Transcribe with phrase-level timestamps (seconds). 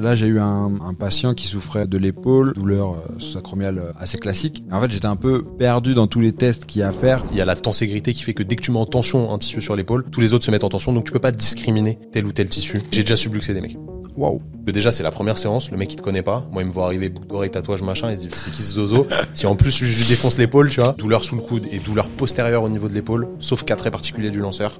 [0.00, 4.18] là j'ai eu un, un, patient qui souffrait de l'épaule, douleur euh, sous-acromiale euh, assez
[4.18, 4.64] classique.
[4.70, 7.22] En fait, j'étais un peu perdu dans tous les tests qu'il y a à faire.
[7.30, 9.38] Il y a la tenségrité qui fait que dès que tu mets en tension un
[9.38, 11.98] tissu sur l'épaule, tous les autres se mettent en tension, donc tu peux pas discriminer
[12.12, 12.80] tel ou tel tissu.
[12.90, 13.78] J'ai déjà subluxé des mecs.
[14.16, 14.40] Waouh.
[14.66, 16.46] Déjà, c'est la première séance, le mec il te connaît pas.
[16.52, 18.74] Moi, il me voit arriver boucle d'oreille, tatouage, machin, il se dit c'est qui ce
[18.74, 21.80] zozo Si en plus je lui défonce l'épaule, tu vois, douleur sous le coude et
[21.80, 24.78] douleur postérieure au niveau de l'épaule, sauf cas très particulier du lanceur,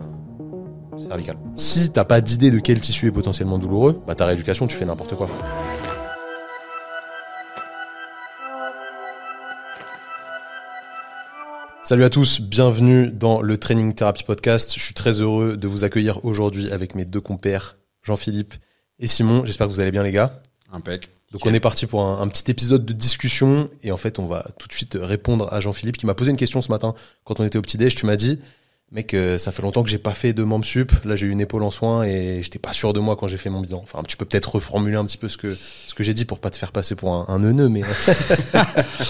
[0.98, 1.36] cervical.
[1.56, 4.84] Si t'as pas d'idée de quel tissu est potentiellement douloureux, bah ta rééducation, tu fais
[4.84, 5.28] n'importe quoi.
[11.82, 14.72] Salut à tous, bienvenue dans le Training Therapy Podcast.
[14.74, 18.54] Je suis très heureux de vous accueillir aujourd'hui avec mes deux compères, Jean-Philippe
[18.98, 19.44] et Simon.
[19.44, 20.40] J'espère que vous allez bien les gars.
[20.72, 21.10] Impec.
[21.32, 24.26] Donc on est parti pour un, un, petit épisode de discussion et en fait on
[24.26, 27.40] va tout de suite répondre à Jean-Philippe qui m'a posé une question ce matin quand
[27.40, 27.94] on était au petit déj.
[27.96, 28.38] Tu m'as dit
[28.94, 30.92] mec, euh, ça fait longtemps que j'ai pas fait de membre sup.
[31.04, 33.36] Là, j'ai eu une épaule en soin et j'étais pas sûr de moi quand j'ai
[33.36, 33.80] fait mon bilan.
[33.82, 36.38] Enfin, tu peux peut-être reformuler un petit peu ce que ce que j'ai dit pour
[36.38, 37.82] pas te faire passer pour un, un neuneu, mais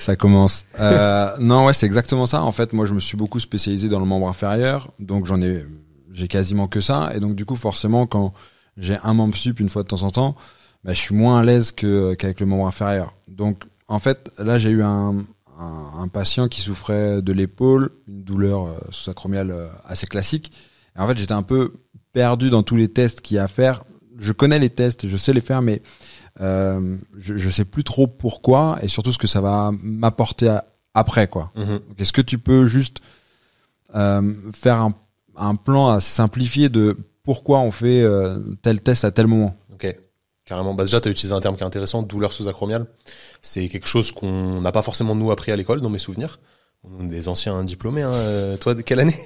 [0.00, 0.66] ça commence.
[0.80, 2.42] Euh, non, ouais, c'est exactement ça.
[2.42, 5.64] En fait, moi, je me suis beaucoup spécialisé dans le membre inférieur, donc j'en ai
[6.12, 7.12] j'ai quasiment que ça.
[7.14, 8.32] Et donc, du coup, forcément, quand
[8.76, 10.34] j'ai un membre sup une fois de temps en temps,
[10.82, 13.14] bah, je suis moins à l'aise que qu'avec le membre inférieur.
[13.28, 15.24] Donc, en fait, là, j'ai eu un
[15.58, 20.52] un, un, patient qui souffrait de l'épaule, une douleur euh, sous-acromiale euh, assez classique.
[20.96, 21.72] Et en fait, j'étais un peu
[22.12, 23.82] perdu dans tous les tests qu'il y a à faire.
[24.16, 25.82] Je connais les tests, je sais les faire, mais
[26.40, 30.56] euh, je, je sais plus trop pourquoi et surtout ce que ça va m'apporter
[30.94, 31.52] après, quoi.
[31.56, 31.80] Mhm.
[31.98, 33.00] Est-ce que tu peux juste
[33.94, 34.94] euh, faire un,
[35.36, 39.56] un, plan assez simplifié de pourquoi on fait euh, tel test à tel moment?
[39.72, 39.96] Ok.
[40.48, 40.72] Carrément.
[40.72, 42.86] Bah déjà, tu as utilisé un terme qui est intéressant, douleur sous-acromiale.
[43.42, 46.40] C'est quelque chose qu'on n'a pas forcément nous appris à l'école, dans mes souvenirs.
[46.84, 48.00] On est des anciens diplômés.
[48.02, 48.12] Hein.
[48.12, 49.16] Euh, toi, de quelle année?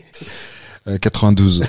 [0.89, 1.63] Euh, 92.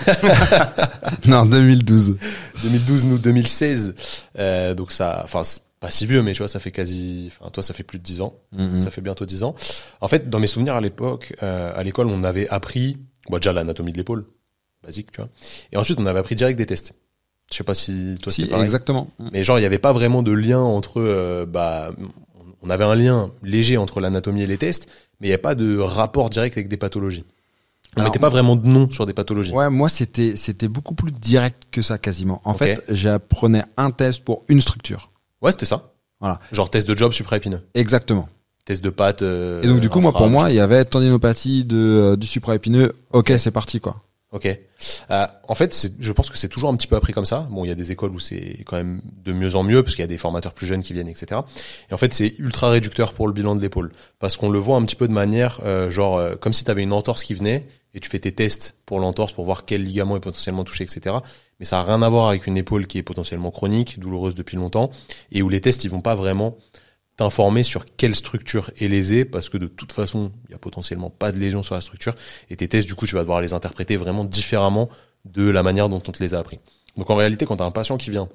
[1.27, 2.17] non, 2012.
[2.63, 3.93] 2012, nous 2016.
[4.39, 5.43] Euh, donc ça, enfin
[5.79, 8.03] pas si vieux, mais tu vois, ça fait quasi, enfin toi, ça fait plus de
[8.03, 8.33] 10 ans.
[8.53, 8.79] Mm -hmm.
[8.79, 9.53] Ça fait bientôt 10 ans.
[10.01, 12.97] En fait, dans mes souvenirs à l'époque, euh, à l'école, on avait appris,
[13.29, 14.25] bon, déjà l'anatomie de l'épaule,
[14.83, 15.29] basique, tu vois.
[15.71, 16.93] Et ensuite, on avait appris direct des tests.
[17.53, 18.63] Je sais pas si toi si, c'est pareil.
[18.63, 19.07] exactement.
[19.31, 21.91] Mais genre il y avait pas vraiment de lien entre euh, bah
[22.63, 24.87] on avait un lien léger entre l'anatomie et les tests,
[25.21, 27.25] mais il n'y a pas de rapport direct avec des pathologies.
[27.95, 29.51] On Alors, mettait pas vraiment de nom sur des pathologies.
[29.53, 32.41] Ouais, moi c'était c'était beaucoup plus direct que ça quasiment.
[32.43, 35.11] En fait, j'apprenais un test pour une structure.
[35.43, 35.91] Ouais, c'était ça.
[36.19, 36.39] Voilà.
[36.53, 38.27] Genre test de job supraépineux, Exactement.
[38.65, 39.21] test de patte.
[39.21, 42.25] euh, Et donc du coup, moi pour moi, il y avait tendinopathie de euh, du
[42.25, 42.93] supraépineux.
[43.11, 44.01] OK, c'est parti quoi.
[44.33, 44.47] Ok.
[45.11, 47.47] Euh, en fait, je pense que c'est toujours un petit peu appris comme ça.
[47.51, 49.95] Bon, il y a des écoles où c'est quand même de mieux en mieux parce
[49.95, 51.41] qu'il y a des formateurs plus jeunes qui viennent, etc.
[51.91, 54.77] Et en fait, c'est ultra réducteur pour le bilan de l'épaule parce qu'on le voit
[54.77, 57.35] un petit peu de manière euh, genre euh, comme si tu avais une entorse qui
[57.35, 60.83] venait et tu fais tes tests pour l'entorse pour voir quel ligament est potentiellement touché,
[60.83, 61.17] etc.
[61.59, 64.57] Mais ça a rien à voir avec une épaule qui est potentiellement chronique, douloureuse depuis
[64.57, 64.89] longtemps
[65.31, 66.57] et où les tests ils vont pas vraiment
[67.15, 71.09] t'informer sur quelle structure est lésée parce que de toute façon, il y a potentiellement
[71.09, 72.15] pas de lésion sur la structure
[72.49, 74.89] et tes tests du coup, tu vas devoir les interpréter vraiment différemment
[75.25, 76.59] de la manière dont on te les a appris.
[76.97, 78.29] Donc en réalité, quand tu as un patient qui vient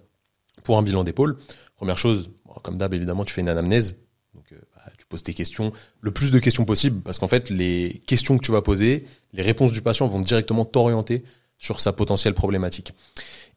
[0.62, 1.36] pour un bilan d'épaule,
[1.76, 2.30] première chose,
[2.62, 3.96] comme d'hab évidemment, tu fais une anamnèse.
[4.34, 7.50] Donc euh, bah, tu poses tes questions, le plus de questions possible parce qu'en fait,
[7.50, 11.24] les questions que tu vas poser, les réponses du patient vont directement t'orienter
[11.58, 12.92] sur sa potentielle problématique.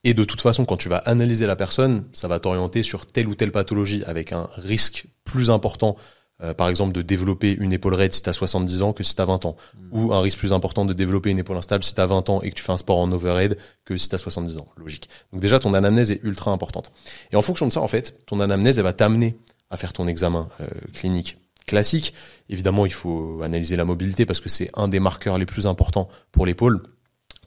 [0.04, 3.28] Et de toute façon, quand tu vas analyser la personne, ça va t'orienter sur telle
[3.28, 5.96] ou telle pathologie avec un risque plus important,
[6.42, 9.16] euh, par exemple de développer une épaule raide si tu as 70 ans que si
[9.16, 9.56] tu as 20 ans,
[9.92, 12.42] ou un risque plus important de développer une épaule instable si tu as 20 ans
[12.42, 15.08] et que tu fais un sport en overhead que si tu as 70 ans, logique.
[15.32, 16.92] Donc déjà, ton anamnèse est ultra importante.
[17.32, 19.38] Et en fonction de ça, en fait, ton anamnèse, elle va t'amener
[19.70, 21.38] à faire ton examen euh, clinique
[21.68, 22.14] classique.
[22.50, 26.10] Évidemment, il faut analyser la mobilité parce que c'est un des marqueurs les plus importants
[26.32, 26.82] pour l'épaule.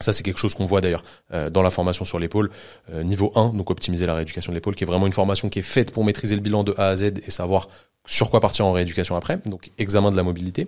[0.01, 2.51] Ça, c'est quelque chose qu'on voit d'ailleurs euh, dans la formation sur l'épaule,
[2.91, 5.59] euh, niveau 1, donc optimiser la rééducation de l'épaule, qui est vraiment une formation qui
[5.59, 7.69] est faite pour maîtriser le bilan de A à Z et savoir
[8.05, 10.67] sur quoi partir en rééducation après, donc examen de la mobilité.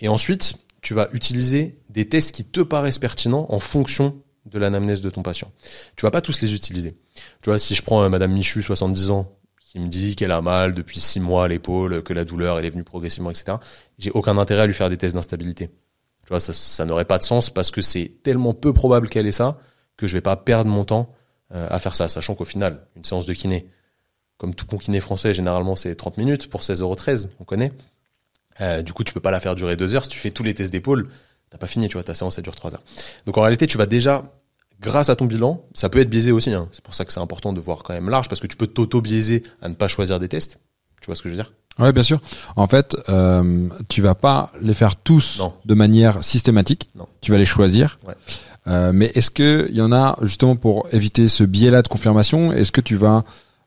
[0.00, 5.02] Et ensuite, tu vas utiliser des tests qui te paraissent pertinents en fonction de l'anamnèse
[5.02, 5.52] de ton patient.
[5.94, 6.94] Tu vas pas tous les utiliser.
[7.42, 10.40] Tu vois, si je prends euh, Madame Michu, 70 ans, qui me dit qu'elle a
[10.40, 13.58] mal depuis 6 mois à l'épaule, que la douleur elle est venue progressivement, etc.
[13.98, 15.70] J'ai aucun intérêt à lui faire des tests d'instabilité.
[16.28, 19.32] Tu vois, ça, n'aurait pas de sens parce que c'est tellement peu probable qu'elle ait
[19.32, 19.56] ça
[19.96, 21.14] que je vais pas perdre mon temps
[21.54, 23.66] euh, à faire ça, sachant qu'au final, une séance de kiné,
[24.36, 27.72] comme tout bon kiné français, généralement c'est 30 minutes pour 16,13€, on connaît.
[28.60, 30.04] Euh, du coup, tu peux pas la faire durer deux heures.
[30.04, 31.08] Si tu fais tous les tests d'épaule,
[31.48, 32.82] t'as pas fini, tu vois, ta séance elle dure trois heures.
[33.24, 34.22] Donc en réalité, tu vas déjà,
[34.80, 36.52] grâce à ton bilan, ça peut être biaisé aussi.
[36.52, 36.68] Hein.
[36.72, 38.66] C'est pour ça que c'est important de voir quand même large parce que tu peux
[38.66, 40.60] t'auto-biaiser à ne pas choisir des tests.
[41.00, 41.54] Tu vois ce que je veux dire?
[41.78, 42.20] Ouais, bien sûr.
[42.56, 45.52] En fait, euh, tu vas pas les faire tous Non.
[45.64, 46.88] de manière systématique.
[46.96, 47.06] Non.
[47.20, 47.98] Tu vas les choisir.
[48.06, 48.14] Ouais.
[48.66, 52.52] Euh, mais est-ce que il y en a justement pour éviter ce biais-là de confirmation
[52.52, 53.24] Est-ce que tu vas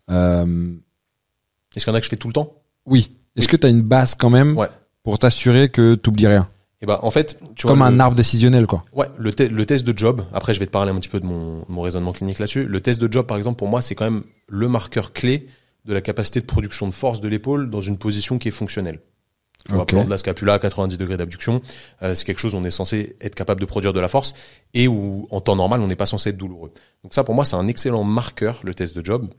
[0.10, 0.74] Euh,
[1.76, 2.54] Est-ce qu'il y en a que je fais tout le temps?
[2.86, 3.12] Oui.
[3.38, 4.68] Est-ce que tu as une base quand même Ouais.
[5.04, 6.50] pour t'assurer que t'oublies rien?
[6.82, 8.82] Et ben en fait, tu Comme vois, un le- arbre décisionnel, quoi.
[8.92, 10.24] Ouais, le, te- le test de job.
[10.34, 12.66] Après, je vais te parler un petit peu de mon, mon raisonnement clinique là-dessus.
[12.66, 15.48] Le test de job, par exemple, pour moi, c'est quand même le marqueur clé
[15.86, 19.00] de la capacité de production de force de l'épaule dans une position qui est fonctionnelle.
[19.66, 21.62] Plan de la scapula à 90 degrés d'abduction,
[22.02, 24.34] euh, c'est quelque chose où on est censé être capable de produire de la force
[24.74, 26.72] et où, en temps normal, on n'est pas censé être douloureux.
[27.04, 29.30] Donc ça, pour moi, c'est un excellent marqueur, le test de job.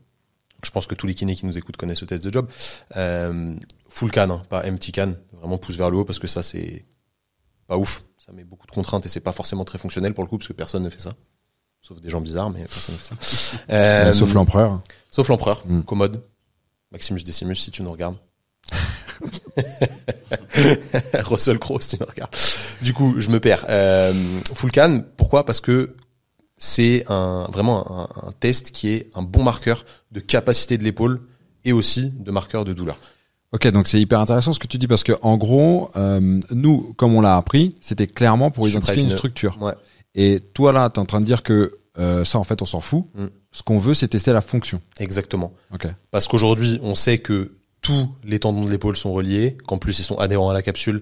[0.63, 2.47] Je pense que tous les kinés qui nous écoutent connaissent le test de job.
[2.95, 3.53] Euh,
[3.89, 5.13] full can, hein, pas empty can.
[5.33, 6.85] Vraiment pouce vers le haut parce que ça, c'est
[7.67, 8.03] pas ouf.
[8.17, 10.47] Ça met beaucoup de contraintes et c'est pas forcément très fonctionnel pour le coup parce
[10.47, 11.11] que personne ne fait ça.
[11.81, 13.57] Sauf des gens bizarres, mais personne ne fait ça.
[13.71, 14.79] Euh, sauf l'empereur.
[15.11, 15.81] Sauf l'empereur, Mm.
[15.81, 16.23] commode.
[16.93, 18.15] Maximus Decimus, si tu nous regardes.
[21.25, 22.33] Russell Crowe, si tu nous regardes.
[22.81, 23.65] Du coup, je me perds.
[23.67, 24.13] Euh,
[24.53, 25.45] full can, pourquoi?
[25.45, 25.95] Parce que
[26.57, 31.19] c'est un, vraiment un, un test qui est un bon marqueur de capacité de l'épaule
[31.65, 32.97] et aussi de marqueur de douleur.
[33.53, 36.93] Ok, donc c'est hyper intéressant ce que tu dis parce que en gros, euh, nous,
[36.97, 39.61] comme on l'a appris, c'était clairement pour identifier une structure.
[39.61, 39.73] Ouais.
[40.15, 42.81] Et toi là, t'es en train de dire que euh, ça, en fait, on s'en
[42.81, 43.05] fout.
[43.13, 43.27] Mm.
[43.53, 44.81] Ce qu'on veut, c'est tester la fonction.
[44.99, 45.53] Exactement.
[45.73, 45.87] Ok.
[46.11, 50.03] Parce qu'aujourd'hui, on sait que tous les tendons de l'épaule sont reliés, qu'en plus ils
[50.03, 51.01] sont adhérents à la capsule,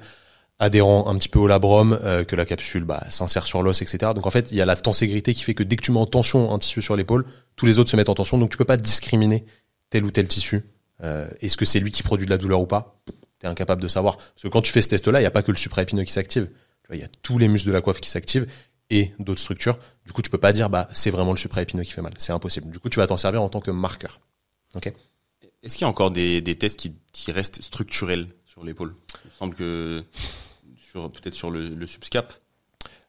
[0.59, 4.11] adhérents un petit peu au labrum, euh, que la capsule bah, s'insère sur l'os, etc.
[4.13, 5.99] Donc en fait, il y a la tenségrité qui fait que dès que tu mets
[5.99, 7.25] en tension un tissu sur l'épaule,
[7.55, 8.37] tous les autres se mettent en tension.
[8.37, 9.45] Donc tu peux pas discriminer
[9.89, 10.63] tel ou tel tissu.
[11.03, 13.01] Euh, Est-ce que c'est lui qui produit de la douleur ou pas?
[13.39, 14.17] T'es incapable de savoir.
[14.17, 16.11] Parce que quand tu fais ce test-là, il n'y a pas que le supraépineux qui
[16.11, 16.49] s'active.
[16.93, 18.47] Il y a tous les muscles de la coiffe qui s'activent
[18.91, 19.79] et d'autres structures.
[20.05, 22.13] Du coup, tu peux pas dire bah c'est vraiment le supraépineux qui fait mal.
[22.19, 22.69] C'est impossible.
[22.69, 24.19] Du coup, tu vas t'en servir en tant que marqueur.
[25.63, 28.95] Est-ce qu'il y a encore des, des tests qui, qui restent structurels sur l'épaule?
[29.25, 30.03] Il me semble que
[30.77, 32.33] sur peut-être sur le, le subscap.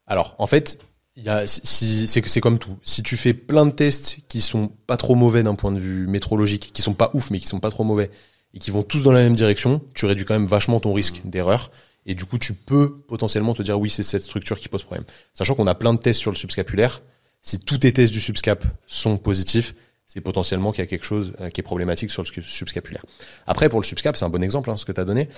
[0.06, 0.79] Alors, en fait,
[1.17, 2.78] il y a, si, c'est c'est comme tout.
[2.82, 6.06] Si tu fais plein de tests qui sont pas trop mauvais d'un point de vue
[6.06, 8.11] métrologique, qui sont pas ouf mais qui sont pas trop mauvais
[8.55, 11.23] et qui vont tous dans la même direction, tu réduis quand même vachement ton risque
[11.25, 11.70] d'erreur.
[12.06, 15.04] Et du coup, tu peux potentiellement te dire oui, c'est cette structure qui pose problème.
[15.34, 17.02] Sachant qu'on a plein de tests sur le subscapulaire.
[17.43, 19.75] Si tous tes tests du subscap sont positifs,
[20.12, 23.02] c'est potentiellement qu'il y a quelque chose euh, qui est problématique sur le subscapulaire.
[23.46, 25.28] Après, pour le subscap, c'est un bon exemple, hein, ce que tu as donné.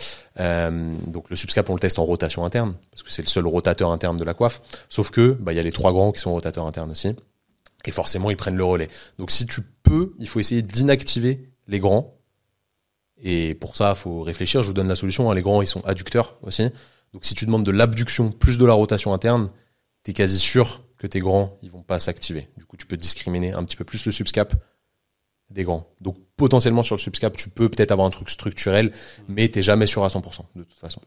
[0.41, 3.47] Euh, donc le subscap, on le teste en rotation interne, parce que c'est le seul
[3.47, 4.63] rotateur interne de la coiffe.
[4.89, 7.15] Sauf que bah il y a les trois grands qui sont rotateurs internes aussi,
[7.85, 8.89] et forcément ils prennent le relais.
[9.19, 12.19] Donc si tu peux, il faut essayer d'inactiver les grands.
[13.23, 14.63] Et pour ça, faut réfléchir.
[14.63, 15.31] Je vous donne la solution.
[15.31, 15.35] hein.
[15.35, 16.69] Les grands, ils sont adducteurs aussi.
[17.13, 19.51] Donc si tu demandes de l'abduction plus de la rotation interne,
[20.03, 22.49] t'es quasi sûr que tes grands, ils vont pas s'activer.
[22.57, 24.55] Du coup, tu peux discriminer un petit peu plus le subscap
[25.51, 25.87] des grands.
[26.01, 28.93] Donc potentiellement sur le subscap, tu peux peut-être avoir un truc structurel,
[29.29, 31.01] mais t'es jamais sûr à 100% de toute façon.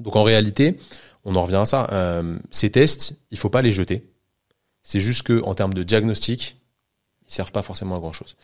[0.00, 0.78] Donc en réalité,
[1.24, 1.88] on en revient à ça.
[1.92, 4.08] euh, ces tests, il faut pas les jeter.
[4.82, 6.56] C'est juste que en termes de diagnostic,
[7.28, 8.36] ils servent pas forcément à grand chose.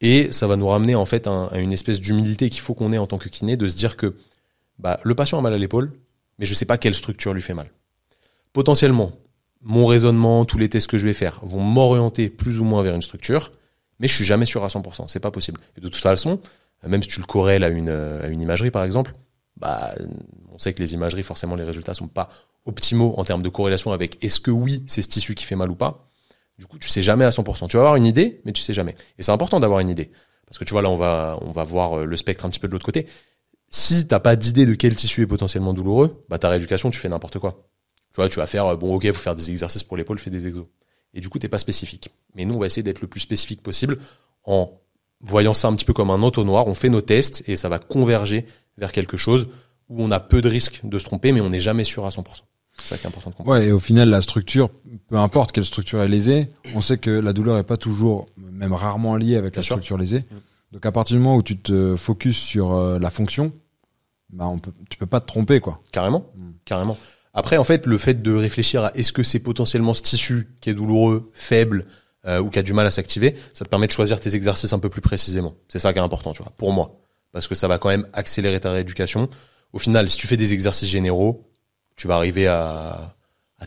[0.00, 2.98] Et ça va nous ramener en fait à une espèce d'humilité qu'il faut qu'on ait
[2.98, 4.14] en tant que kiné, de se dire que
[4.78, 5.92] bah, le patient a mal à l'épaule,
[6.38, 7.70] mais je sais pas quelle structure lui fait mal.
[8.52, 9.12] Potentiellement,
[9.62, 12.94] mon raisonnement, tous les tests que je vais faire vont m'orienter plus ou moins vers
[12.94, 13.52] une structure,
[13.98, 15.08] mais je suis jamais sûr à 100%.
[15.08, 15.60] C'est pas possible.
[15.76, 16.40] Et de toute façon,
[16.86, 19.14] même si tu le corrèles à une, imagerie par exemple,
[19.56, 19.94] bah,
[20.52, 22.28] on sait que les imageries, forcément, les résultats sont pas
[22.66, 25.70] optimaux en termes de corrélation avec est-ce que oui, c'est ce tissu qui fait mal
[25.70, 26.10] ou pas.
[26.58, 27.68] Du coup, tu sais jamais à 100%.
[27.68, 28.94] Tu vas avoir une idée, mais tu sais jamais.
[29.18, 30.10] Et c'est important d'avoir une idée.
[30.46, 32.60] Parce que tu vois, là, on va, on va voir euh, le spectre un petit
[32.60, 33.06] peu de l'autre côté.
[33.70, 37.08] Si t'as pas d'idée de quel tissu est potentiellement douloureux, bah, ta rééducation, tu fais
[37.08, 37.68] n'importe quoi.
[38.12, 40.30] Tu vois, tu vas faire, euh, bon, ok, faut faire des exercices pour l'épaule, fais
[40.30, 40.66] des exos.
[41.12, 42.10] Et du coup, t'es pas spécifique.
[42.34, 43.98] Mais nous, on va essayer d'être le plus spécifique possible
[44.44, 44.80] en
[45.20, 46.66] voyant ça un petit peu comme un entonnoir.
[46.68, 48.46] On fait nos tests et ça va converger
[48.78, 49.48] vers quelque chose
[49.88, 52.10] où on a peu de risques de se tromper, mais on n'est jamais sûr à
[52.10, 52.42] 100%.
[52.84, 53.58] C'est ça qui est important de comprendre.
[53.58, 54.68] Ouais, et au final, la structure,
[55.08, 58.72] peu importe quelle structure est lésée, on sait que la douleur est pas toujours, même
[58.74, 59.76] rarement liée avec Bien la sûr.
[59.76, 60.24] structure lésée.
[60.72, 63.52] Donc à partir du moment où tu te focuses sur euh, la fonction,
[64.32, 65.78] bah on peut, tu peux pas te tromper quoi.
[65.92, 66.50] Carrément, Mm.
[66.64, 66.98] carrément.
[67.32, 70.70] Après, en fait, le fait de réfléchir à est-ce que c'est potentiellement ce tissu qui
[70.70, 71.86] est douloureux, faible
[72.26, 74.72] euh, ou qui a du mal à s'activer, ça te permet de choisir tes exercices
[74.72, 75.54] un peu plus précisément.
[75.68, 77.00] C'est ça qui est important, tu vois, pour moi,
[77.32, 79.28] parce que ça va quand même accélérer ta rééducation.
[79.72, 81.44] Au final, si tu fais des exercices généraux,
[81.96, 83.14] tu vas arriver à,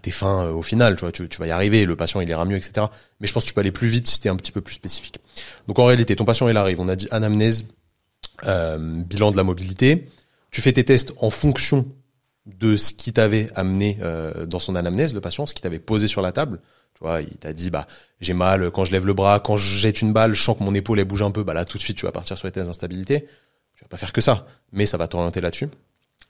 [0.02, 2.46] tes fins euh, au final, tu tu, tu vas y arriver, le patient il ira
[2.46, 2.86] mieux, etc.
[3.20, 4.76] Mais je pense que tu peux aller plus vite si t'es un petit peu plus
[4.76, 5.20] spécifique.
[5.68, 7.66] Donc en réalité, ton patient il arrive, on a dit anamnèse,
[8.46, 10.08] euh, bilan de la mobilité.
[10.52, 11.86] Tu fais tes tests en fonction
[12.46, 16.08] de ce qui t'avait amené euh, dans son anamnèse, le patient, ce qui t'avait posé
[16.08, 16.62] sur la table.
[16.94, 17.86] Tu vois, il t'a dit, bah,
[18.22, 20.64] j'ai mal quand je lève le bras, quand je jette une balle, je sens que
[20.64, 22.48] mon épaule elle bouge un peu, bah là tout de suite tu vas partir sur
[22.48, 23.28] les tests d'instabilité.
[23.76, 25.70] Tu vas pas faire que ça, mais ça va t'orienter là-dessus.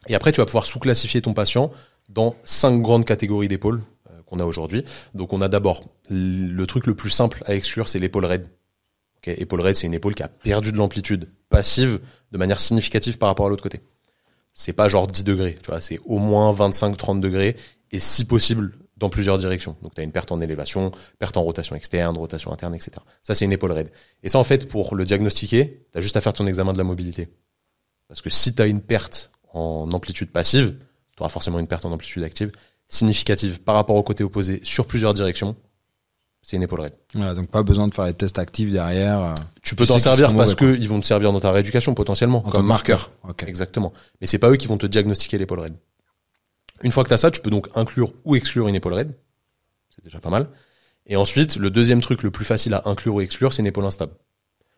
[0.07, 1.71] Et après, tu vas pouvoir sous-classifier ton patient
[2.09, 4.83] dans cinq grandes catégories d'épaules euh, qu'on a aujourd'hui.
[5.13, 8.49] Donc, on a d'abord le truc le plus simple à exclure, c'est l'épaule raide.
[9.17, 11.99] Ok Ok, épaule raide, c'est une épaule qui a perdu de l'amplitude passive
[12.31, 13.81] de manière significative par rapport à l'autre côté.
[14.53, 17.55] C'est pas genre 10 degrés, tu vois, c'est au moins 25-30 degrés
[17.91, 19.75] et si possible dans plusieurs directions.
[19.81, 22.91] Donc tu as une perte en élévation, perte en rotation externe, rotation interne, etc.
[23.21, 23.91] Ça c'est une épaule raide.
[24.23, 26.77] Et ça en fait pour le diagnostiquer, tu as juste à faire ton examen de
[26.77, 27.29] la mobilité.
[28.07, 30.75] Parce que si tu as une perte en amplitude passive,
[31.15, 32.51] tu auras forcément une perte en amplitude active
[32.87, 35.55] significative par rapport au côté opposé sur plusieurs directions.
[36.41, 36.93] C'est une épaule raide.
[37.13, 39.19] Voilà, donc pas besoin de faire les tests actifs derrière.
[39.19, 41.51] euh, Tu peux t'en qu'ils servir parce mauvais, que ils vont te servir dans ta
[41.51, 43.11] rééducation potentiellement en comme que marqueur.
[43.45, 43.91] Exactement.
[44.21, 45.75] Mais c'est pas eux qui vont te diagnostiquer l'épaule raide.
[46.83, 49.17] Une fois que tu as ça, tu peux donc inclure ou exclure une épaule raide.
[49.93, 50.47] C'est déjà pas mal.
[51.07, 53.85] Et ensuite, le deuxième truc le plus facile à inclure ou exclure, c'est une épaule
[53.85, 54.13] instable.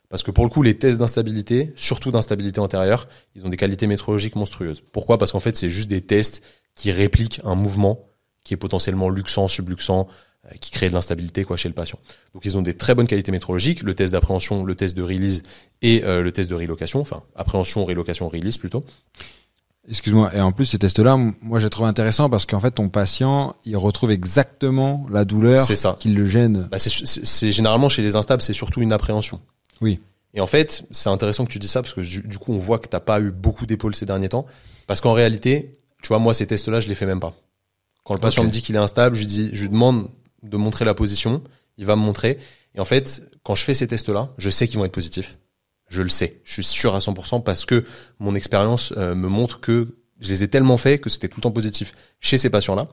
[0.10, 3.86] Parce que pour le coup, les tests d'instabilité, surtout d'instabilité antérieure, ils ont des qualités
[3.86, 4.82] métrologiques monstrueuses.
[4.92, 5.18] Pourquoi?
[5.18, 6.44] Parce qu'en fait, c'est juste des tests
[6.76, 8.06] qui répliquent un mouvement
[8.44, 10.08] qui est potentiellement luxant, subluxant,
[10.46, 12.00] euh, qui crée de l'instabilité quoi chez le patient.
[12.34, 15.44] Donc ils ont des très bonnes qualités métrologiques, le test d'appréhension, le test de release
[15.82, 18.84] et euh, le test de relocation, enfin appréhension, relocation, release plutôt.
[19.88, 20.32] Excuse-moi.
[20.36, 23.76] Et en plus, ces tests-là, moi, j'ai trouvé intéressant parce qu'en fait, ton patient, il
[23.76, 25.66] retrouve exactement la douleur
[26.00, 26.68] qui le gêne.
[26.72, 29.42] Bah, c'est généralement chez les instables, c'est surtout une appréhension.
[29.82, 30.00] Oui.
[30.34, 32.60] Et en fait, c'est intéressant que tu dis ça parce que du, du coup, on
[32.60, 34.46] voit que t'as pas eu beaucoup d'épaules ces derniers temps.
[34.88, 37.34] Parce qu'en réalité, tu vois, moi, ces tests-là, je les fais même pas.
[38.04, 40.10] Quand le patient me dit qu'il est instable, je lui dis, je lui demande
[40.44, 41.44] de montrer la position.
[41.78, 42.38] Il va me montrer.
[42.76, 45.38] Et en fait, quand je fais ces tests-là, je sais qu'ils vont être positifs.
[45.90, 46.40] Je le sais.
[46.44, 47.84] Je suis sûr à 100% parce que
[48.20, 51.44] mon expérience euh, me montre que je les ai tellement faits que c'était tout le
[51.44, 52.88] temps positif chez ces patients-là.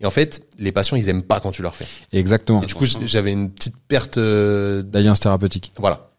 [0.00, 1.86] Et en fait, les patients, ils aiment pas quand tu leur fais.
[2.12, 2.62] Exactement.
[2.62, 4.18] Et du coup, j'avais une petite perte.
[4.18, 5.72] euh, D'alliance thérapeutique.
[5.78, 6.10] voilà.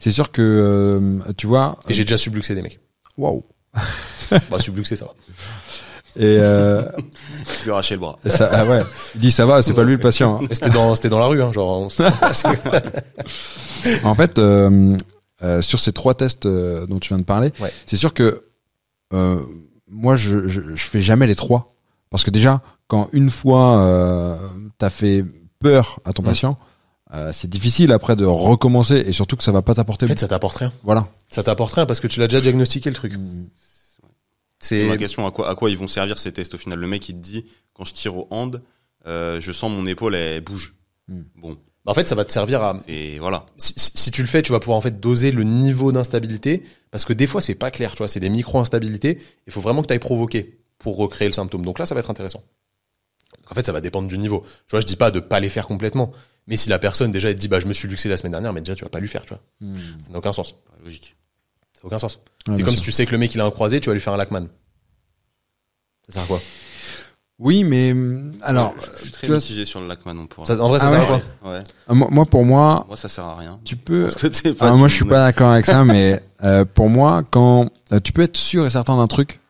[0.00, 1.78] C'est sûr que, euh, tu vois.
[1.88, 2.80] Et j'ai déjà subluxé des mecs.
[3.16, 3.44] Waouh.
[4.50, 5.12] Bah, subluxé, ça va.
[6.16, 6.82] Et euh,
[7.58, 8.18] Tu lui arracher le bras.
[8.26, 8.82] ça, ah ouais.
[9.14, 10.40] Il dit ça va, c'est pas lui le patient.
[10.42, 10.46] hein.
[10.50, 11.80] Et c'était dans, c'était dans la rue, hein, genre.
[11.82, 11.88] on
[14.04, 14.96] En fait, euh,
[15.42, 17.72] euh, sur ces trois tests euh, dont tu viens de parler, Ouais.
[17.86, 18.42] c'est sûr que
[19.12, 19.40] euh,
[19.88, 21.72] moi, je, je, je fais jamais les trois.
[22.10, 24.36] Parce que déjà, quand une fois euh,
[24.78, 25.24] t'as fait
[25.60, 26.26] peur à ton Mm.
[26.26, 26.58] patient,
[27.14, 30.04] euh, c'est difficile après de recommencer et surtout que ça va pas t'apporter.
[30.06, 30.72] En fait, ça t'apporte rien.
[30.84, 31.08] Voilà.
[31.28, 33.14] Ça t'apporte rien parce que tu l'as déjà diagnostiqué le truc.
[34.58, 35.26] C'est C'est ma question.
[35.26, 36.78] À quoi, à quoi ils vont servir ces tests au final?
[36.78, 38.62] Le mec, il te dit, quand je tire au hand,
[39.06, 40.74] euh, je sens mon épaule, elle bouge.
[41.08, 41.22] Hmm.
[41.36, 42.76] Bon, en fait, ça va te servir à.
[42.86, 43.46] et voilà.
[43.56, 46.62] Si, si- si tu le fais, tu vas pouvoir en fait doser le niveau d'instabilité
[46.90, 47.92] parce que des fois, c'est pas clair.
[47.92, 49.18] Tu vois, c'est des micro instabilités.
[49.46, 51.64] Il faut vraiment que tu ailles provoquer pour recréer le symptôme.
[51.64, 52.42] Donc là, ça va être intéressant.
[53.50, 54.42] En fait, ça va dépendre du niveau.
[54.66, 56.12] Tu vois, je dis pas de pas les faire complètement,
[56.46, 58.32] mais si la personne déjà elle te dit bah je me suis luxé la semaine
[58.32, 59.24] dernière, mais déjà tu vas pas lui faire.
[59.26, 59.42] Tu vois,
[60.00, 60.54] ça n'a aucun sens.
[60.84, 61.16] Logique.
[61.72, 62.18] Ça n'a aucun sens.
[62.48, 62.78] Ouais, c'est comme sûr.
[62.78, 64.16] si tu sais que le mec il a un croisé, tu vas lui faire un
[64.16, 64.46] Lachman.
[66.06, 66.40] Ça sert à quoi?
[67.38, 70.18] Oui, mais hum, alors, je, je suis très tu vois, mitigé sur le Lachman.
[70.18, 70.46] On pourra.
[70.46, 71.50] Ça- En vrai, ça Ah sert à ouais quoi?
[71.52, 71.64] Ouais.
[71.90, 73.58] euh, moi, moi, pour moi, Moi, ça sert à rien.
[73.64, 74.02] tu peux.
[74.02, 76.90] Parce que t'es pas Ah, moi, je suis pas d'accord avec ça, mais euh, pour
[76.90, 79.40] moi, quand euh, tu peux être sûr et certain d'un truc,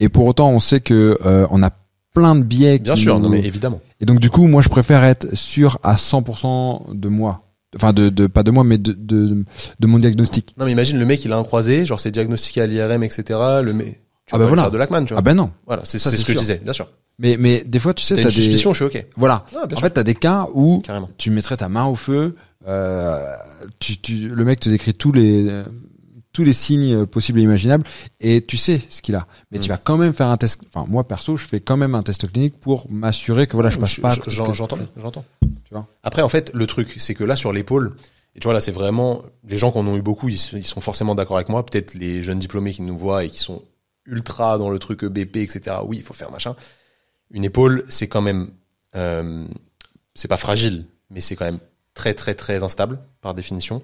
[0.00, 1.70] et pour autant, on sait que euh, on a
[2.12, 2.78] plein de biais.
[2.78, 3.80] Bien sûr, nous- non mais évidemment.
[4.00, 7.42] Et donc, du coup, moi, je préfère être sûr à 100% de moi.
[7.74, 9.44] Enfin, de, de pas de moi, mais de, de,
[9.80, 10.54] de mon diagnostic.
[10.58, 13.24] Non mais imagine le mec il a un croisé, genre c'est diagnostiqué à l'IRM, etc.
[13.62, 14.62] Le mec, tu Ah bah voilà.
[14.64, 15.20] faire de Lachman, tu vois.
[15.20, 15.50] Ah ben non.
[15.66, 16.86] Voilà, c'est ce que je disais, bien sûr.
[17.18, 18.30] Mais, mais des fois, tu sais, T'as des.
[18.30, 19.06] suspicion, je suis ok.
[19.16, 19.46] Voilà.
[19.54, 19.80] Ah, En sûr.
[19.80, 21.08] fait, t'as des cas où Carrément.
[21.16, 22.36] tu mettrais ta main au feu,
[22.68, 23.18] euh,
[23.78, 25.48] tu, tu, le mec te décrit tous les
[26.32, 27.84] tous les signes possibles et imaginables
[28.20, 29.26] et tu sais ce qu'il a.
[29.50, 29.60] Mais Mm.
[29.60, 30.60] tu vas quand même faire un test.
[30.72, 33.78] Enfin, moi perso, je fais quand même un test clinique pour m'assurer que voilà, je
[33.78, 34.16] passe pas.
[34.16, 35.24] côté de j'en- quelque J'entends, j'entends.
[35.42, 35.86] Tu vois?
[36.02, 37.96] Après, en fait, le truc, c'est que là, sur l'épaule,
[38.34, 40.80] et tu vois, là, c'est vraiment, les gens qui en ont eu beaucoup, ils, sont
[40.80, 41.64] forcément d'accord avec moi.
[41.66, 43.62] Peut-être les jeunes diplômés qui nous voient et qui sont
[44.06, 45.76] ultra dans le truc EBP, etc.
[45.84, 46.56] Oui, il faut faire machin.
[47.30, 48.50] Une épaule, c'est quand même,
[48.96, 49.44] euh,
[50.14, 51.60] c'est pas fragile, mais c'est quand même
[51.94, 53.82] très, très, très instable, par définition.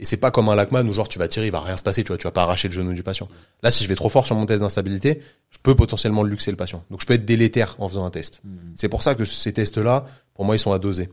[0.00, 1.82] Et c'est pas comme un Lachman où genre tu vas tirer, il va rien se
[1.82, 3.28] passer, tu vois, tu vas pas arracher le genou du patient.
[3.64, 6.52] Là, si je vais trop fort sur mon test d'instabilité, je peux potentiellement le luxer
[6.52, 6.84] le patient.
[6.90, 8.40] Donc je peux être délétère en faisant un test.
[8.76, 11.08] C'est pour ça que ces tests-là, pour moi, ils sont à doser.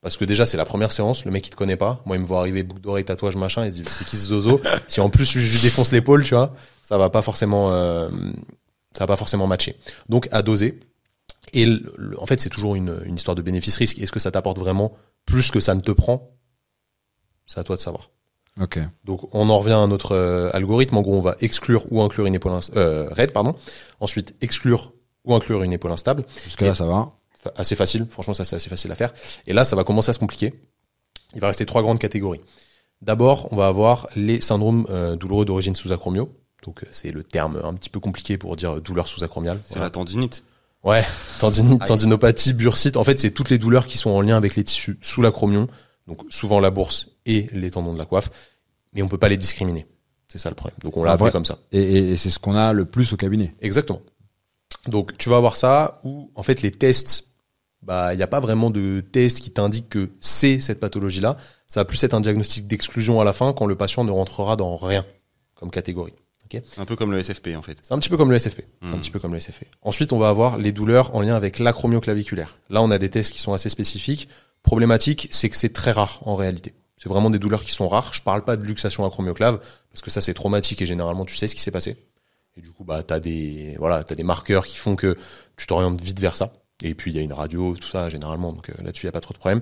[0.00, 2.00] Parce que déjà, c'est la première séance, le mec il te connaît pas.
[2.06, 4.26] Moi, il me voit arriver boucle d'oreille, tatouage, machin, il se dit c'est qui ce
[4.26, 8.08] zozo Si en plus je lui défonce l'épaule, tu vois, ça va pas forcément, euh,
[8.92, 9.76] ça va pas forcément matcher.
[10.08, 10.78] Donc à doser.
[11.54, 13.98] Et le- le- en fait, c'est toujours une, une histoire de bénéfice-risque.
[13.98, 16.30] Est-ce que ça t'apporte vraiment plus que ça ne te prend?
[17.46, 18.10] C'est à toi de savoir.
[18.60, 18.78] Ok.
[19.04, 20.96] Donc on en revient à notre euh, algorithme.
[20.96, 23.54] En gros, on va exclure ou inclure une épaule euh, raide, pardon.
[24.00, 24.92] Ensuite, exclure
[25.24, 26.24] ou inclure une épaule instable.
[26.44, 27.12] Jusque là, ça va.
[27.56, 28.06] Assez facile.
[28.10, 29.12] Franchement, ça c'est assez facile à faire.
[29.46, 30.54] Et là, ça va commencer à se compliquer.
[31.34, 32.40] Il va rester trois grandes catégories.
[33.00, 36.32] D'abord, on va avoir les syndromes euh, douloureux d'origine sous-acromio.
[36.64, 39.60] Donc euh, c'est le terme un petit peu compliqué pour dire euh, douleur sous-acromiale.
[39.62, 39.86] C'est Voilà.
[39.86, 40.42] la tendinite.
[40.82, 41.04] Ouais,
[41.40, 41.88] tendinite, Aïe.
[41.88, 42.96] tendinopathie, bursite.
[42.96, 45.68] En fait, c'est toutes les douleurs qui sont en lien avec les tissus sous l'acromion,
[46.08, 48.30] donc souvent la bourse et les tendons de la coiffe,
[48.94, 49.86] mais on peut pas les discriminer.
[50.26, 50.76] C'est ça le problème.
[50.82, 51.58] Donc on l'a appelé comme ça.
[51.70, 53.54] Et, et- et c'est ce qu'on a le plus au cabinet.
[53.60, 54.00] Exactement.
[54.88, 57.28] Donc tu vas avoir ça où en fait les tests,
[57.82, 61.36] bah il n'y a pas vraiment de test qui t'indique que c'est cette pathologie-là.
[61.66, 64.56] Ça va plus être un diagnostic d'exclusion à la fin quand le patient ne rentrera
[64.56, 65.04] dans rien
[65.54, 66.14] comme catégorie.
[66.50, 67.76] C'est un peu comme le SFP en fait.
[67.82, 68.62] C'est un petit peu comme le SFP.
[68.80, 69.00] C'est un Mhm.
[69.00, 69.66] petit peu comme le SFP.
[69.82, 72.56] Ensuite, on va avoir les douleurs en lien avec l'acromioclaviculaire.
[72.70, 74.30] Là, on a des tests qui sont assez spécifiques.
[74.62, 76.74] Problématique, c'est que c'est très rare en réalité.
[76.96, 78.12] C'est vraiment des douleurs qui sont rares.
[78.12, 79.60] Je parle pas de luxation acromioclave
[79.90, 81.96] parce que ça c'est traumatique et généralement tu sais ce qui s'est passé.
[82.56, 85.16] Et du coup, bah t'as des voilà, t'as des marqueurs qui font que
[85.56, 86.52] tu t'orientes vite vers ça.
[86.82, 88.52] Et puis il y a une radio, tout ça généralement.
[88.52, 89.60] Donc euh, là-dessus, il y a pas trop de problème.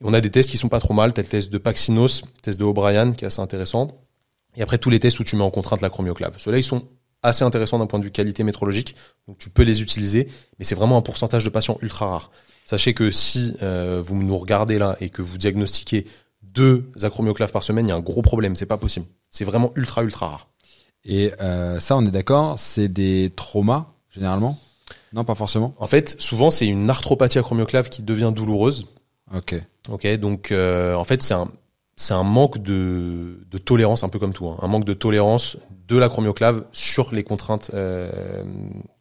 [0.00, 1.12] On a des tests qui sont pas trop mal.
[1.12, 3.88] T'as le test de Paxinos, le test de O'Brien qui est assez intéressant.
[4.56, 6.36] Et après tous les tests où tu mets en contrainte l'acromioclave.
[6.38, 6.88] Ceux-là, ils sont
[7.22, 8.96] assez intéressants d'un point de vue qualité métrologique.
[9.28, 12.30] Donc tu peux les utiliser, mais c'est vraiment un pourcentage de patients ultra rare.
[12.64, 16.06] Sachez que si euh, vous nous regardez là et que vous diagnostiquez
[16.42, 18.56] deux acromioclaves par semaine, il y a un gros problème.
[18.56, 19.06] C'est pas possible.
[19.30, 20.48] C'est vraiment ultra ultra rare.
[21.04, 24.58] Et euh, ça, on est d'accord, c'est des traumas, généralement?
[25.12, 25.74] Non, pas forcément?
[25.78, 28.86] En fait, souvent c'est une arthropathie acromioclave qui devient douloureuse.
[29.34, 29.54] Ok.
[29.88, 31.50] Ok, donc euh, en fait c'est un
[31.96, 35.56] c'est un manque de, de tolérance, un peu comme tout, hein, un manque de tolérance
[35.88, 38.10] de l'acromioclave sur les contraintes euh,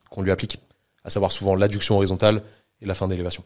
[0.10, 0.60] qu'on lui applique,
[1.04, 2.44] à savoir souvent l'adduction horizontale
[2.82, 3.44] et la fin d'élévation.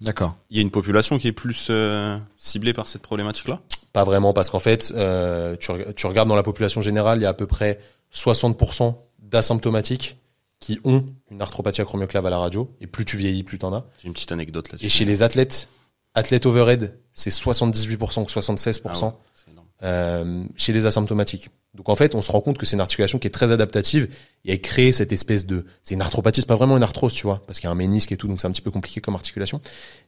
[0.00, 0.34] D'accord.
[0.48, 3.60] Il y a une population qui est plus euh, ciblée par cette problématique-là?
[3.92, 7.22] Pas vraiment, parce qu'en fait, euh, tu, reg- tu regardes dans la population générale, il
[7.22, 7.78] y a à peu près
[8.14, 10.16] 60% d'asymptomatiques
[10.58, 13.84] qui ont une arthropathie acromioclave à la radio, et plus tu vieillis, plus t'en as.
[14.00, 14.86] J'ai une petite anecdote là-dessus.
[14.86, 15.68] Et chez les athlètes,
[16.14, 18.80] athlètes overhead, c'est 78% ou 76%.
[18.84, 19.59] Ah ouais, c'est énorme.
[19.82, 21.50] Euh, chez les asymptomatiques.
[21.74, 24.08] Donc en fait, on se rend compte que c'est une articulation qui est très adaptative
[24.44, 27.22] et elle crée cette espèce de, c'est une arthropathie, c'est pas vraiment une arthrose, tu
[27.22, 29.00] vois, parce qu'il y a un ménisque et tout, donc c'est un petit peu compliqué
[29.00, 29.60] comme articulation.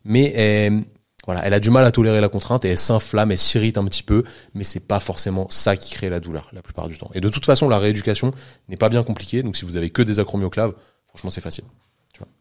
[0.05, 0.81] Mais euh,
[1.25, 3.85] voilà, elle a du mal à tolérer la contrainte et elle s'inflamme, elle s'irrite un
[3.85, 4.25] petit peu,
[4.55, 7.11] mais c'est pas forcément ça qui crée la douleur la plupart du temps.
[7.15, 8.33] Et de toute façon, la rééducation
[8.69, 10.75] n'est pas bien compliquée, donc si vous avez que des acromioclaves,
[11.07, 11.65] franchement c'est facile.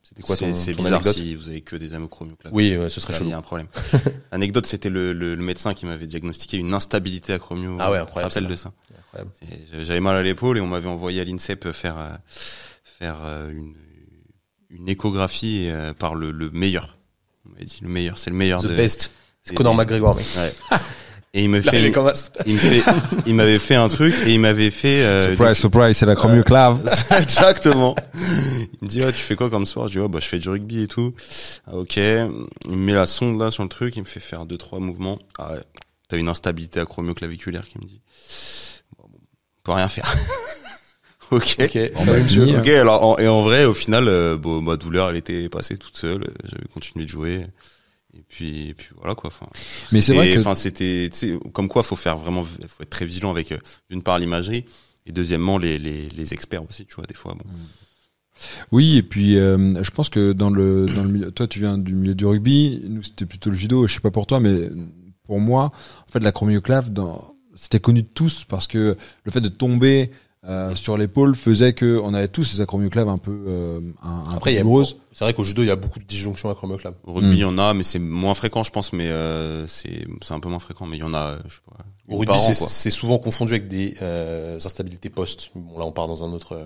[0.03, 2.53] C'était quoi ton, C'est ton bizarre anecdote si vous avez que des amochromioclaves.
[2.53, 3.27] Oui, ouais, ce serait chelou.
[3.27, 3.67] Il y a un problème.
[4.31, 7.77] Anecdote, c'était le, le, le médecin qui m'avait diagnostiqué une instabilité acromio.
[7.79, 8.41] Ah ouais, incroyable, ça.
[8.41, 8.71] de ça
[9.05, 9.31] Incroyable.
[9.83, 12.09] J'avais- mal à l'épaule et on m'avait envoyé à l'INSEP faire euh,
[12.83, 13.75] faire euh, une
[14.69, 16.97] une échographie euh, par le, le meilleur.
[17.45, 18.75] On m'avait dit le meilleur, c'est le meilleur The de.
[18.75, 19.11] best.
[19.43, 20.25] C'est Conor McGregor, mec.
[20.37, 20.77] Ouais.
[21.33, 21.79] Et il me fait,
[22.45, 22.81] il me fait,
[23.25, 25.01] il m'avait fait un truc et il m'avait fait.
[25.01, 26.79] euh, surprise, surprise, c'est la chromioclave.
[27.21, 27.95] Exactement.
[28.13, 30.39] Il me dit, ah, tu fais quoi comme sport Je dis, oh, bah, je fais
[30.39, 31.13] du rugby et tout.
[31.67, 31.95] Ah, ok.
[31.95, 34.79] Il me met la sonde là sur le truc, il me fait faire deux, trois
[34.79, 35.19] mouvements.
[35.39, 35.59] Ah ouais.
[36.09, 38.01] T'as une instabilité acromioclaviculaire qui me dit.
[38.97, 40.13] Bon, bon, on peut rien faire.
[41.31, 41.55] ok.
[42.27, 42.59] Finir.
[42.59, 45.77] Ok, alors, en- et en vrai, au final, euh, bon, ma douleur, elle était passée
[45.77, 46.25] toute seule.
[46.43, 47.45] J'avais continué de jouer.
[48.13, 49.27] Et puis, et puis voilà quoi.
[49.29, 49.47] Enfin,
[49.91, 52.89] Mais c'est vrai que- enfin, c'était, tu sais, comme quoi, faut faire vraiment, faut être
[52.89, 53.57] très vigilant avec, euh,
[53.89, 54.65] d'une part, l'imagerie,
[55.05, 57.45] et deuxièmement, les, les, les experts aussi, tu vois, des fois, bon.
[58.71, 61.77] Oui, et puis euh, je pense que dans le dans le milieu, toi tu viens
[61.77, 63.85] du milieu du rugby, nous c'était plutôt le judo.
[63.87, 64.69] Je sais pas pour toi, mais
[65.25, 65.71] pour moi,
[66.07, 70.09] en fait, la chromioclave, dans c'était connu de tous parce que le fait de tomber
[70.47, 74.23] euh, sur l'épaule faisait que on avait tous ces acromioclaves un peu euh, un, un
[74.35, 74.97] Après, peu il y a, douloureuses.
[75.11, 76.95] c'est vrai qu'au judo, il y a beaucoup de disjonctions acromioclaves.
[77.03, 77.33] Au rugby, Mm.
[77.33, 80.39] il y en a, mais c'est moins fréquent, je pense, mais euh, c'est c'est un
[80.39, 81.83] peu moins fréquent, mais il y en a, je sais pas.
[82.09, 85.51] Au rugby, c'est, souvent confondu avec des euh, instabilités post.
[85.55, 86.65] Bon, là, on part dans un autre, euh,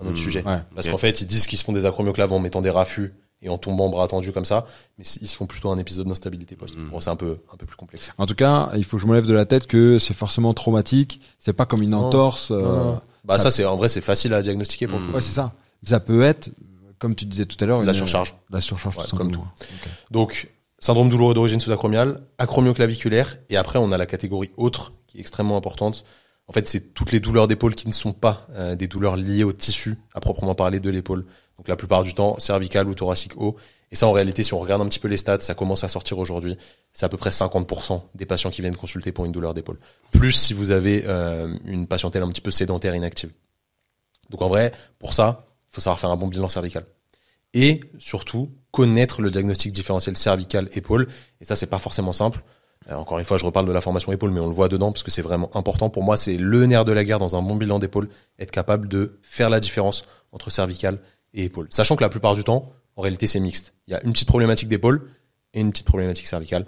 [0.00, 0.16] un autre Mm.
[0.16, 0.42] sujet.
[0.44, 0.58] Ouais.
[0.74, 3.48] Parce qu'en fait, ils disent qu'ils se font des acromioclaves en mettant des raffus et
[3.48, 4.66] en tombant bras tendus comme ça,
[4.98, 6.76] mais ils se font plutôt un épisode d'instabilité post.
[6.76, 6.90] Mm.
[6.90, 8.10] Bon, c'est un peu, un peu plus complexe.
[8.18, 10.52] En tout cas, il faut que je me lève de la tête que c'est forcément
[10.54, 11.20] traumatique.
[11.38, 12.06] C'est pas comme une Non.
[12.06, 12.50] entorse.
[12.50, 13.00] euh, Non, non.
[13.24, 15.08] Bah, ça- ça, c'est, en vrai, c'est facile à diagnostiquer pour le Mm.
[15.08, 15.14] coup.
[15.14, 15.52] Ouais, c'est ça.
[15.84, 16.50] Ça peut être,
[16.98, 18.34] comme tu disais tout à l'heure, La une- surcharge.
[18.50, 19.52] La surcharge, Ouais, tout comme simplement.
[20.10, 25.20] Donc, syndrome douloureux d'origine sous-acromiale, acromioclaviculaire, et après, on a la catégorie autre, qui est
[25.20, 26.04] extrêmement importante.
[26.48, 29.44] En fait, c'est toutes les douleurs d'épaule qui ne sont pas euh, des douleurs liées
[29.44, 31.24] au tissu, à proprement parler, de l'épaule.
[31.58, 33.56] Donc, la plupart du temps, cervical ou thoracique haut.
[33.90, 35.88] Et ça, en réalité, si on regarde un petit peu les stats, ça commence à
[35.88, 36.56] sortir aujourd'hui.
[36.92, 39.78] C'est à peu près 50% des patients qui viennent consulter pour une douleur d'épaule.
[40.10, 43.30] Plus si vous avez euh, une patientèle un petit peu sédentaire, inactive.
[44.30, 46.84] Donc, en vrai, pour ça, il faut savoir faire un bon bilan cervical
[47.54, 51.08] et surtout connaître le diagnostic différentiel cervical épaule
[51.40, 52.42] et ça c'est pas forcément simple
[52.90, 54.90] Euh, encore une fois je reparle de la formation épaule mais on le voit dedans
[54.90, 57.42] parce que c'est vraiment important pour moi c'est le nerf de la guerre dans un
[57.42, 58.08] bon bilan d'épaule
[58.40, 60.98] être capable de faire la différence entre cervical
[61.34, 63.72] et épaule sachant que la plupart du temps en réalité c'est mixte.
[63.86, 65.08] Il y a une petite problématique d'épaule
[65.54, 66.64] et une petite problématique cervicale.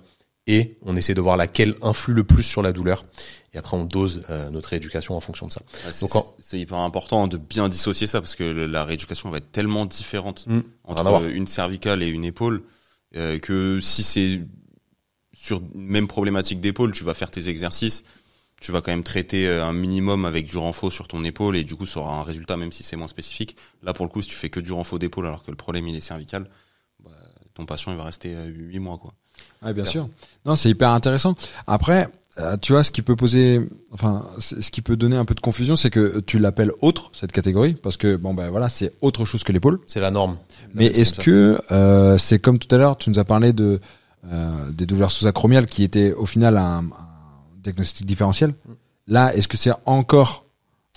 [0.46, 3.06] Et on essaie de voir laquelle influe le plus sur la douleur.
[3.54, 5.62] Et après on dose euh, notre rééducation en fonction de ça.
[5.86, 9.30] Ouais, c'est- Donc, en- c'est hyper important de bien dissocier ça parce que la rééducation
[9.30, 10.58] va être tellement différente Mm.
[10.86, 12.62] À entre une cervicale et une épaule
[13.16, 14.40] euh, que si c'est
[15.34, 18.04] sur même problématique d'épaule, tu vas faire tes exercices,
[18.60, 21.64] tu vas quand même traiter euh, un minimum avec du renfort sur ton épaule et
[21.64, 23.56] du coup ça aura un résultat même si c'est moins spécifique.
[23.82, 25.86] Là pour le coup si tu fais que du renfort d'épaule alors que le problème
[25.88, 26.44] il est cervical,
[27.04, 27.10] bah,
[27.54, 29.12] ton patient il va rester euh, 8 mois quoi.
[29.62, 30.08] Ouais, bien sûr.
[30.44, 31.34] Non, c'est hyper intéressant.
[31.66, 33.60] Après, euh, tu vois, ce qui peut poser,
[33.92, 37.32] enfin, ce qui peut donner un peu de confusion, c'est que tu l'appelles autre cette
[37.32, 39.78] catégorie, parce que bon ben voilà, c'est autre chose que l'épaule.
[39.86, 40.36] C'est la norme.
[40.74, 43.80] Mais est-ce que euh, c'est comme tout à l'heure, tu nous as parlé de
[44.32, 47.13] euh, des douleurs sous-acromiales qui étaient au final un, un
[47.64, 48.54] diagnostic différentiel.
[49.06, 50.44] Là, est-ce que c'est encore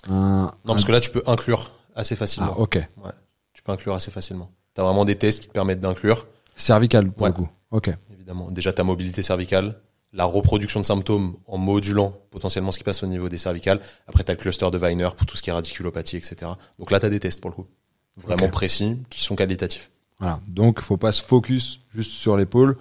[0.08, 2.60] un Non, parce que là, tu peux inclure assez ah facilement.
[2.60, 2.78] ok
[3.54, 4.52] Tu peux inclure assez facilement.
[4.74, 7.30] T'as vraiment des tests qui te permettent d'inclure, cervical pour Ouais.
[7.30, 7.50] le coup.
[7.72, 7.90] Ok.
[8.14, 9.76] évidemment, déjà ta mobilité cervicale,
[10.14, 13.80] la reproduction de symptômes en modulant potentiellement ce qui passe au niveau des cervicales.
[14.08, 16.52] Après, t'as le cluster de Weiner pour tout ce qui est radiculopathie, etc.
[16.80, 17.66] Donc là, t'as des tests pour le coup.
[18.18, 19.92] Vraiment précis, qui sont qualitatifs.
[20.20, 20.40] Voilà.
[20.48, 22.78] Donc, faut pas se focus juste sur l'épaule,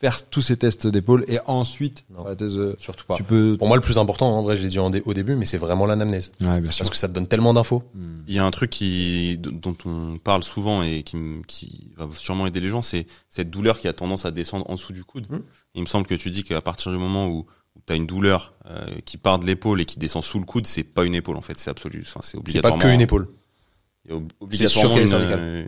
[0.00, 2.24] faire tous ces tests d'épaule et ensuite Non.
[2.24, 3.14] la thèse, euh, Surtout pas.
[3.14, 3.56] tu peux.
[3.58, 5.44] Pour moi, le plus important, en vrai, je l'ai dit en dé- au début, mais
[5.46, 6.32] c'est vraiment l'anamnèse.
[6.40, 6.78] Ouais, bien sûr.
[6.78, 7.82] Parce que ça te donne tellement d'infos.
[8.28, 11.16] Il y a un truc qui dont on parle souvent et qui,
[11.48, 14.74] qui va sûrement aider les gens, c'est cette douleur qui a tendance à descendre en
[14.74, 15.26] dessous du coude.
[15.30, 15.42] Mhm.
[15.74, 17.46] Il me semble que tu dis qu'à partir du moment où,
[17.86, 20.66] tu as une douleur euh, qui part de l'épaule et qui descend sous le coude,
[20.66, 22.78] c'est pas une épaule en fait, c'est absolu, enfin c'est C'est pas obligatoirement.
[22.78, 23.28] que une épaule.
[24.04, 25.66] Il y a ob- obligatoirement une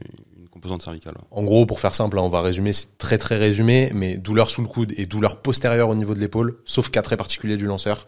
[0.61, 1.15] composante cervicale.
[1.17, 1.27] ouais.
[1.31, 4.51] En gros, pour faire simple, là, on va résumer, c'est très très résumé, mais douleur
[4.51, 7.65] sous le coude et douleur postérieure au niveau de l'épaule, sauf cas très particulier du
[7.65, 8.07] lanceur,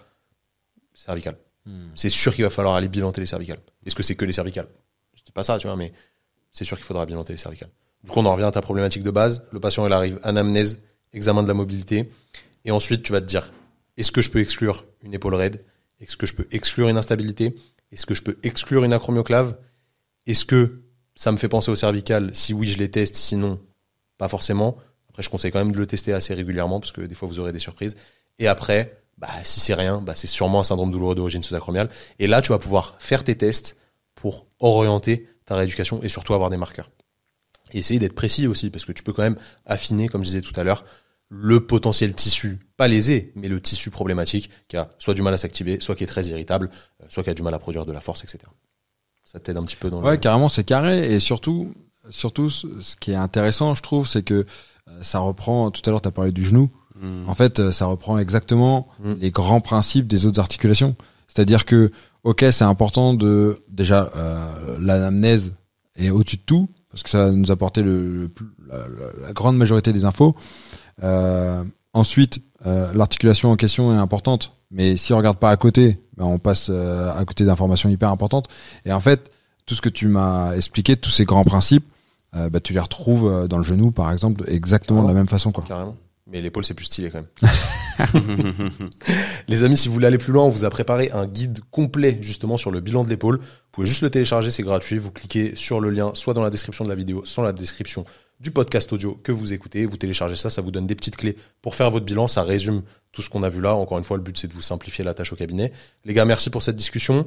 [0.94, 1.38] cervical.
[1.64, 1.88] Hmm.
[1.94, 3.60] C'est sûr qu'il va falloir aller bilanter les cervicales.
[3.86, 4.68] Est-ce que c'est que les cervicales?
[5.14, 5.92] Je dis pas ça, tu vois, mais
[6.52, 7.70] c'est sûr qu'il faudra bilanter les cervicales.
[8.04, 9.44] Du coup, on en revient à ta problématique de base.
[9.50, 10.82] Le patient, il arrive, anamnèse,
[11.14, 12.10] examen de la mobilité,
[12.64, 13.52] et ensuite, tu vas te dire,
[13.96, 15.64] est-ce que je peux exclure une épaule raide?
[16.00, 17.54] Est-ce que je peux exclure une instabilité?
[17.92, 19.56] Est-ce que je peux exclure une acromioclave?
[20.26, 20.82] Est-ce que
[21.22, 23.60] ça me fait penser au cervical Si oui, je les teste, sinon,
[24.18, 24.76] pas forcément.
[25.08, 27.38] Après, je conseille quand même de le tester assez régulièrement, parce que des fois, vous
[27.38, 27.94] aurez des surprises.
[28.40, 31.90] Et après, bah, si c'est rien, bah, c'est sûrement un syndrome douloureux d'origine sous-acromiale.
[32.18, 33.76] Et là, tu vas pouvoir faire tes tests
[34.16, 36.90] pour orienter ta rééducation et surtout avoir des marqueurs.
[37.70, 40.42] Et essayer d'être précis aussi, parce que tu peux quand même affiner, comme je disais
[40.42, 40.82] tout à l'heure,
[41.28, 45.38] le potentiel tissu, pas lésé, mais le tissu problématique qui a soit du mal à
[45.38, 46.68] s'activer, soit qui est très irritable,
[47.00, 48.40] euh, soit qui a du mal à produire de la force, etc.
[49.32, 50.16] Ça t'aide un petit peu dans Ouais, le...
[50.18, 51.72] carrément, c'est carré et surtout,
[52.10, 54.34] surtout, ce qui est intéressant, je trouve, c'est que
[54.88, 55.70] euh, ça reprend.
[55.70, 56.68] Tout à l'heure, tu as parlé du genou.
[57.00, 57.28] Mhm.
[57.28, 59.12] En fait, euh, ça reprend exactement Mm.
[59.20, 60.94] les grands principes des autres articulations.
[61.28, 61.90] C'est-à-dire que,
[62.24, 65.54] ok, c'est important de déjà euh, l'anamnèse
[65.96, 68.30] est au-dessus de tout parce que ça nous apporter le,
[69.22, 70.36] la grande majorité des infos.
[71.02, 75.98] Euh, ensuite, euh, l'articulation en question est importante, mais si on regarde pas à côté,
[76.16, 78.48] ben on passe euh, à côté d'informations hyper importantes.
[78.84, 79.30] Et en fait,
[79.66, 81.84] tout ce que tu m'as expliqué, tous ces grands principes,
[82.34, 85.28] euh, bah, tu les retrouves euh, dans le genou, par exemple, exactement de la même
[85.28, 85.64] façon, quoi.
[85.66, 85.96] Carrément.
[86.26, 87.50] Mais l'épaule, c'est plus stylé quand même.
[89.48, 92.18] Les amis, si vous voulez aller plus loin, on vous a préparé un guide complet
[92.20, 93.38] justement sur le bilan de l'épaule.
[93.38, 94.98] Vous pouvez juste le télécharger, c'est gratuit.
[94.98, 97.52] Vous cliquez sur le lien, soit dans la description de la vidéo, soit dans la
[97.52, 98.04] description
[98.40, 99.86] du podcast audio que vous écoutez.
[99.86, 102.28] Vous téléchargez ça, ça vous donne des petites clés pour faire votre bilan.
[102.28, 103.74] Ça résume tout ce qu'on a vu là.
[103.74, 105.72] Encore une fois, le but, c'est de vous simplifier la tâche au cabinet.
[106.04, 107.26] Les gars, merci pour cette discussion.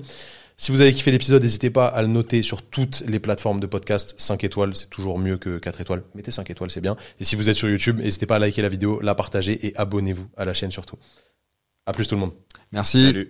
[0.57, 3.67] Si vous avez kiffé l'épisode, n'hésitez pas à le noter sur toutes les plateformes de
[3.67, 4.15] podcast.
[4.17, 6.03] 5 étoiles, c'est toujours mieux que 4 étoiles.
[6.15, 6.95] Mettez 5 étoiles, c'est bien.
[7.19, 9.75] Et si vous êtes sur YouTube, n'hésitez pas à liker la vidéo, la partager et
[9.75, 10.97] abonnez-vous à la chaîne surtout.
[11.85, 12.33] À plus tout le monde.
[12.71, 13.05] Merci.
[13.07, 13.29] Salut.